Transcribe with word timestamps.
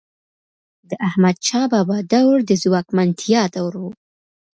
د 0.89 0.91
احمدشاه 1.07 1.65
بابا 1.73 1.97
دور 2.13 2.35
د 2.49 2.51
ځواکمنتیا 2.63 3.41
دور 3.55 3.73
و. 3.81 3.83